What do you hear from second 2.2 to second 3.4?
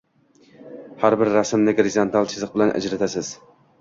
chiziq bilan ajratasiz.